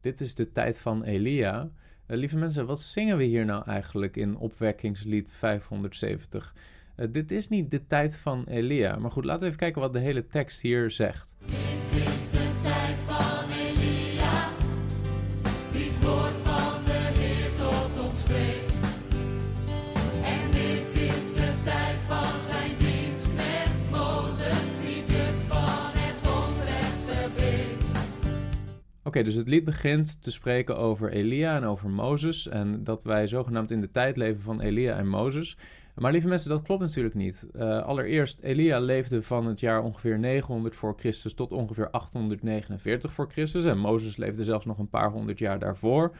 [0.00, 1.70] dit is de tijd van Elia.
[2.06, 6.54] Uh, lieve mensen, wat zingen we hier nou eigenlijk in opwekkingslied 570?
[6.96, 8.96] Uh, dit is niet de tijd van Elia.
[8.96, 11.34] Maar goed, laten we even kijken wat de hele tekst hier zegt.
[29.10, 32.48] Oké, dus het lied begint te spreken over Elia en over Mozes.
[32.48, 35.56] En dat wij zogenaamd in de tijd leven van Elia en Mozes.
[35.94, 37.46] Maar lieve mensen, dat klopt natuurlijk niet.
[37.56, 43.30] Uh, allereerst, Elia leefde van het jaar ongeveer 900 voor Christus tot ongeveer 849 voor
[43.30, 43.64] Christus.
[43.64, 46.16] En Mozes leefde zelfs nog een paar honderd jaar daarvoor.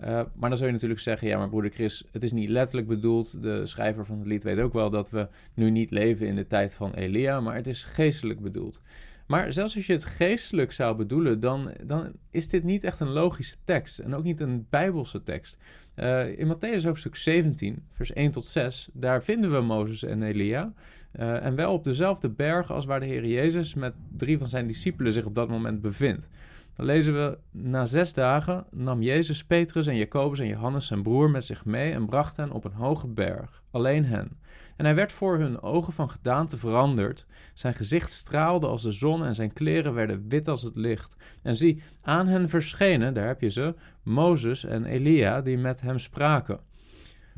[0.00, 2.88] Uh, maar dan zou je natuurlijk zeggen, ja, maar broeder Chris, het is niet letterlijk
[2.88, 3.42] bedoeld.
[3.42, 6.46] De schrijver van het lied weet ook wel dat we nu niet leven in de
[6.46, 8.82] tijd van Elia, maar het is geestelijk bedoeld.
[9.28, 13.10] Maar zelfs als je het geestelijk zou bedoelen, dan, dan is dit niet echt een
[13.10, 15.58] logische tekst en ook niet een bijbelse tekst.
[15.96, 20.72] Uh, in Matthäus hoofdstuk 17, vers 1 tot 6, daar vinden we Mozes en Elia.
[21.12, 24.66] Uh, en wel op dezelfde berg als waar de Heer Jezus met drie van zijn
[24.66, 26.28] discipelen zich op dat moment bevindt.
[26.76, 31.30] Dan lezen we, na zes dagen nam Jezus Petrus en Jacobus en Johannes zijn broer
[31.30, 34.38] met zich mee en bracht hen op een hoge berg, alleen hen.
[34.78, 37.26] En hij werd voor hun ogen van gedaante veranderd.
[37.54, 41.16] Zijn gezicht straalde als de zon en zijn kleren werden wit als het licht.
[41.42, 45.98] En zie, aan hen verschenen, daar heb je ze, Mozes en Elia, die met hem
[45.98, 46.60] spraken.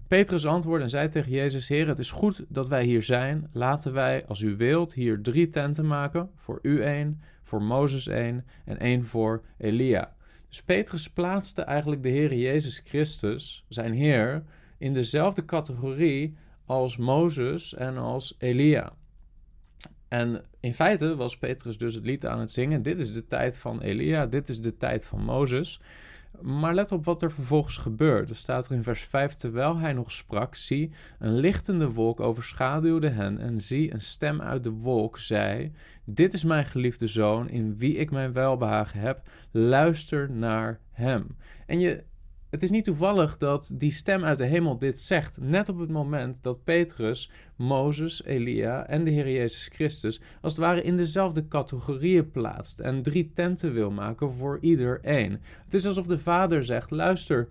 [0.08, 3.48] Petrus antwoordde en zei tegen Jezus: Heer, het is goed dat wij hier zijn.
[3.52, 8.46] Laten wij, als u wilt, hier drie tenten maken: voor u één, voor Mozes één
[8.64, 10.14] en één voor Elia.
[10.48, 14.42] Dus Petrus plaatste eigenlijk de Heer Jezus Christus, zijn Heer,
[14.78, 16.36] in dezelfde categorie
[16.70, 18.92] als Mozes en als Elia.
[20.08, 22.82] En in feite was Petrus dus het lied aan het zingen.
[22.82, 25.80] Dit is de tijd van Elia, dit is de tijd van Mozes.
[26.40, 28.30] Maar let op wat er vervolgens gebeurt.
[28.30, 33.08] Er staat er in vers 5: Terwijl hij nog sprak, zie, een lichtende wolk overschaduwde
[33.08, 33.38] hen.
[33.38, 35.72] En zie, een stem uit de wolk zei:
[36.04, 39.28] Dit is mijn geliefde zoon, in wie ik mijn welbehagen heb.
[39.50, 41.36] Luister naar hem.
[41.66, 42.04] En je
[42.50, 45.90] het is niet toevallig dat die stem uit de hemel dit zegt, net op het
[45.90, 51.48] moment dat Petrus, Mozes, Elia en de Heer Jezus Christus als het ware in dezelfde
[51.48, 55.40] categorieën plaatst en drie tenten wil maken voor ieder één.
[55.64, 57.48] Het is alsof de vader zegt: luister,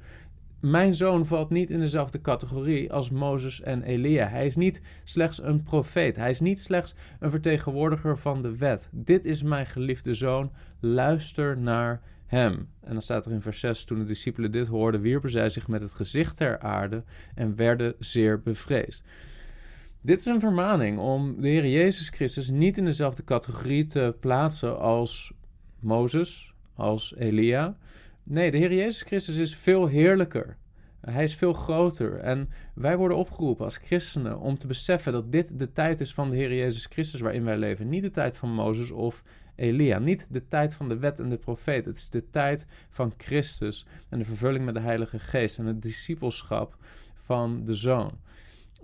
[0.62, 4.28] mijn zoon valt niet in dezelfde categorie als Mozes en Elia.
[4.28, 6.16] Hij is niet slechts een profeet.
[6.16, 8.90] Hij is niet slechts een vertegenwoordiger van de wet.
[8.92, 10.52] Dit is mijn geliefde zoon.
[10.80, 12.68] Luister naar hem.
[12.81, 15.68] En dan staat er in vers 6: Toen de discipelen dit hoorden, wierpen zij zich
[15.68, 17.03] met het gezicht ter aarde
[17.36, 19.03] en werden zeer bevreesd.
[20.02, 24.80] Dit is een vermaning om de Heer Jezus Christus niet in dezelfde categorie te plaatsen
[24.80, 25.34] als
[25.80, 27.78] Mozes, als Elia.
[28.29, 30.57] Nee, de Heer Jezus Christus is veel heerlijker.
[31.01, 32.16] Hij is veel groter.
[32.16, 36.29] En wij worden opgeroepen als christenen om te beseffen dat dit de tijd is van
[36.29, 37.89] de Heer Jezus Christus waarin wij leven.
[37.89, 39.23] Niet de tijd van Mozes of
[39.56, 40.00] Elia.
[40.00, 41.85] Niet de tijd van de wet en de profeet.
[41.85, 45.81] Het is de tijd van Christus en de vervulling met de Heilige Geest en het
[45.81, 46.78] discipelschap
[47.13, 48.12] van de Zoon.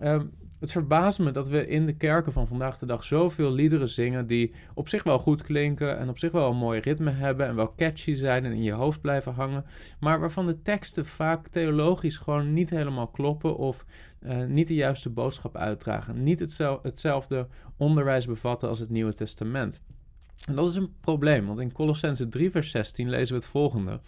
[0.04, 3.90] Um, het verbaast me dat we in de kerken van vandaag de dag zoveel liederen
[3.90, 7.48] zingen die op zich wel goed klinken en op zich wel een mooi ritme hebben
[7.48, 9.66] en wel catchy zijn en in je hoofd blijven hangen,
[10.00, 13.86] maar waarvan de teksten vaak theologisch gewoon niet helemaal kloppen of
[14.22, 16.40] uh, niet de juiste boodschap uitdragen, niet
[16.82, 17.48] hetzelfde
[17.78, 19.82] onderwijs bevatten als het Nieuwe Testament.
[20.48, 24.00] En dat is een probleem, want in Colossense 3, vers 16 lezen we het volgende.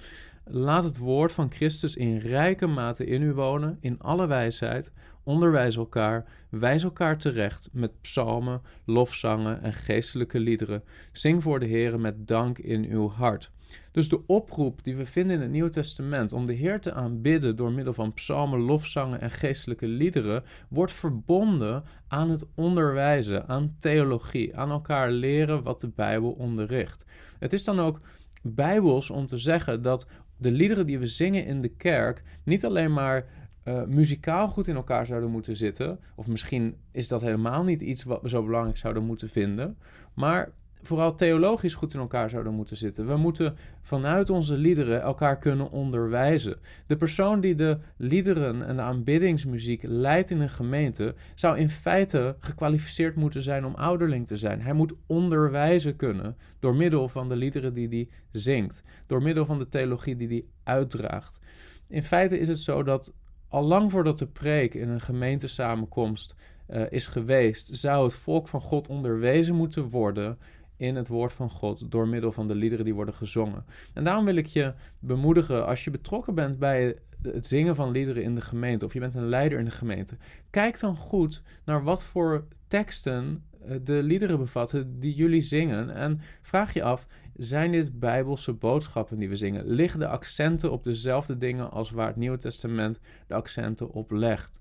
[0.50, 4.92] Laat het woord van Christus in rijke mate in u wonen, in alle wijsheid.
[5.24, 10.84] Onderwijs elkaar, wijs elkaar terecht met psalmen, lofzangen en geestelijke liederen.
[11.12, 13.52] Zing voor de Heer met dank in uw hart.
[13.92, 17.56] Dus de oproep die we vinden in het Nieuwe Testament om de Heer te aanbidden
[17.56, 24.58] door middel van psalmen, lofzangen en geestelijke liederen, wordt verbonden aan het onderwijzen, aan theologie,
[24.58, 27.06] aan elkaar leren wat de Bijbel onderricht.
[27.40, 28.00] Het is dan ook
[28.42, 30.08] bijbels om te zeggen dat
[30.38, 33.26] de liederen die we zingen in de kerk niet alleen maar
[33.64, 38.04] uh, muzikaal goed in elkaar zouden moeten zitten, of misschien is dat helemaal niet iets
[38.04, 39.78] wat we zo belangrijk zouden moeten vinden,
[40.14, 40.52] maar
[40.88, 43.08] vooral theologisch goed in elkaar zouden moeten zitten.
[43.08, 46.60] We moeten vanuit onze liederen elkaar kunnen onderwijzen.
[46.88, 52.36] De persoon die de liederen en de aanbiddingsmuziek leidt in een gemeente, zou in feite
[52.40, 54.62] gekwalificeerd moeten zijn om ouderling te zijn.
[54.62, 59.58] Hij moet onderwijzen kunnen door middel van de liederen die hij zingt, door middel van
[59.58, 61.40] de theologie die hij uitdraagt.
[61.88, 63.14] In feite is het zo dat
[63.48, 66.36] al lang voordat de preek in een gemeentesamenkomst
[66.70, 70.38] uh, is geweest, zou het volk van God onderwezen moeten worden
[70.78, 73.66] in het woord van God door middel van de liederen die worden gezongen.
[73.94, 78.24] En daarom wil ik je bemoedigen als je betrokken bent bij het zingen van liederen
[78.24, 80.18] in de gemeente of je bent een leider in de gemeente.
[80.50, 86.22] Kijk dan goed naar wat voor teksten eh, de liederen bevatten die jullie zingen en
[86.42, 89.68] vraag je af: zijn dit bijbelse boodschappen die we zingen?
[89.68, 94.60] Liggen de accenten op dezelfde dingen als waar het Nieuwe Testament de accenten op legt?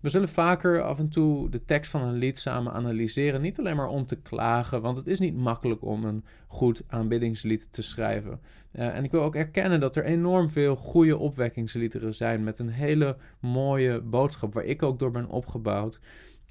[0.00, 3.40] We zullen vaker af en toe de tekst van een lied samen analyseren.
[3.40, 7.72] Niet alleen maar om te klagen, want het is niet makkelijk om een goed aanbiddingslied
[7.72, 8.40] te schrijven.
[8.72, 12.68] Uh, en ik wil ook erkennen dat er enorm veel goede opwekkingsliederen zijn met een
[12.68, 16.00] hele mooie boodschap, waar ik ook door ben opgebouwd.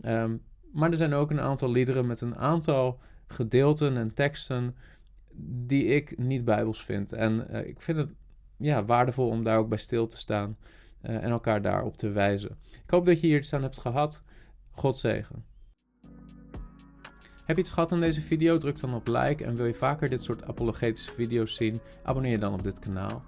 [0.05, 0.41] Um,
[0.71, 4.75] maar er zijn ook een aantal liederen met een aantal gedeelten en teksten
[5.65, 7.11] die ik niet bijbels vind.
[7.11, 8.09] En uh, ik vind het
[8.57, 10.57] ja, waardevol om daar ook bij stil te staan
[11.03, 12.57] uh, en elkaar daarop te wijzen.
[12.83, 14.23] Ik hoop dat je hier iets aan hebt gehad.
[14.71, 15.45] God zegen.
[17.45, 18.57] Heb je iets gehad aan deze video?
[18.57, 19.45] Druk dan op like.
[19.45, 21.79] En wil je vaker dit soort apologetische video's zien?
[22.03, 23.23] Abonneer je dan op dit kanaal.